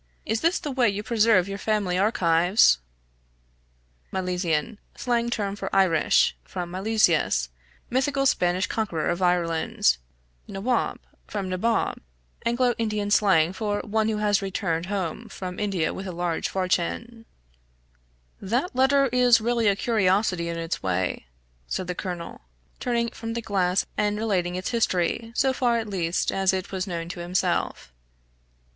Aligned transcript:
Is 0.25 0.41
this 0.41 0.57
the 0.57 0.71
way 0.71 0.89
you 0.89 1.03
preserve 1.03 1.47
your 1.47 1.59
family 1.59 1.95
archives?" 1.95 2.79
{Milesian 4.11 4.79
= 4.87 4.97
slang 4.97 5.29
term 5.29 5.55
for 5.55 5.69
Irish, 5.75 6.35
from 6.43 6.71
Milesius, 6.71 7.49
mythical 7.91 8.25
Spanish 8.25 8.65
conqueror 8.65 9.09
of 9.09 9.21
Ireland; 9.21 9.97
Nawaub 10.49 10.97
= 11.15 11.27
from 11.31 11.49
Nabob, 11.49 11.99
Anglo 12.47 12.73
Indian 12.79 13.11
slang 13.11 13.53
for 13.53 13.79
one 13.81 14.09
who 14.09 14.17
has 14.17 14.41
returned 14.41 14.87
home 14.87 15.29
from 15.29 15.59
India 15.59 15.93
with 15.93 16.07
a 16.07 16.11
large 16.11 16.49
fortune} 16.49 17.27
"That 18.41 18.75
letter 18.75 19.05
is 19.13 19.39
really 19.39 19.67
a 19.67 19.75
curiosity 19.75 20.49
in 20.49 20.57
its 20.57 20.81
way," 20.81 21.27
said 21.67 21.85
the 21.85 21.93
colonel, 21.93 22.41
turning 22.79 23.09
from 23.09 23.33
the 23.33 23.41
glass 23.43 23.85
and 23.97 24.17
relating 24.17 24.55
its 24.55 24.69
history, 24.71 25.31
so 25.35 25.53
far 25.53 25.77
at 25.77 25.87
least 25.87 26.31
as 26.31 26.53
it 26.53 26.71
was 26.71 26.87
known 26.87 27.07
to 27.09 27.19
himself. 27.19 27.93